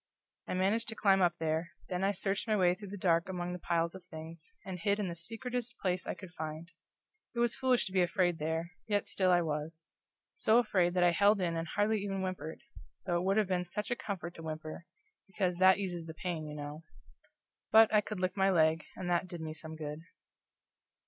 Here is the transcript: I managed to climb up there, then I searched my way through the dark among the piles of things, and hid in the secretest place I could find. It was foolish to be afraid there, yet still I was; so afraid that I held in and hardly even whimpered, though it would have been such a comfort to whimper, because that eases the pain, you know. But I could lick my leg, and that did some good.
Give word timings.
I 0.47 0.55
managed 0.55 0.87
to 0.87 0.95
climb 0.95 1.21
up 1.21 1.35
there, 1.39 1.73
then 1.87 2.03
I 2.03 2.11
searched 2.11 2.47
my 2.47 2.55
way 2.55 2.73
through 2.73 2.87
the 2.87 2.97
dark 2.97 3.29
among 3.29 3.53
the 3.53 3.59
piles 3.59 3.93
of 3.93 4.03
things, 4.05 4.51
and 4.65 4.79
hid 4.79 4.97
in 4.97 5.09
the 5.09 5.13
secretest 5.13 5.75
place 5.79 6.07
I 6.07 6.15
could 6.15 6.31
find. 6.33 6.71
It 7.35 7.39
was 7.39 7.53
foolish 7.53 7.85
to 7.85 7.91
be 7.91 8.01
afraid 8.01 8.39
there, 8.39 8.71
yet 8.87 9.05
still 9.07 9.29
I 9.29 9.41
was; 9.43 9.85
so 10.33 10.57
afraid 10.57 10.95
that 10.95 11.03
I 11.03 11.11
held 11.11 11.39
in 11.39 11.55
and 11.55 11.67
hardly 11.67 12.01
even 12.03 12.21
whimpered, 12.23 12.61
though 13.05 13.17
it 13.17 13.23
would 13.25 13.37
have 13.37 13.47
been 13.47 13.67
such 13.67 13.91
a 13.91 13.95
comfort 13.95 14.33
to 14.33 14.41
whimper, 14.41 14.87
because 15.27 15.57
that 15.57 15.77
eases 15.77 16.05
the 16.07 16.15
pain, 16.15 16.47
you 16.47 16.55
know. 16.55 16.81
But 17.71 17.93
I 17.93 18.01
could 18.01 18.19
lick 18.19 18.35
my 18.35 18.49
leg, 18.49 18.83
and 18.95 19.07
that 19.07 19.27
did 19.27 19.43
some 19.55 19.75
good. 19.75 19.99